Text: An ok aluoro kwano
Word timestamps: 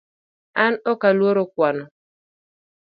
An 0.63 0.73
ok 0.91 1.01
aluoro 1.09 1.43
kwano 1.51 1.85